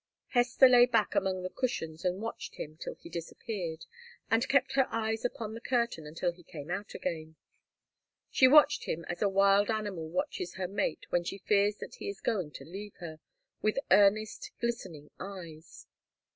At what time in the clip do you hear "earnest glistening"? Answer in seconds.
13.91-15.11